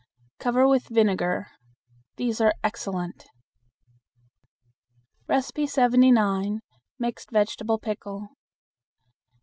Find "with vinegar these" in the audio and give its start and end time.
0.67-2.41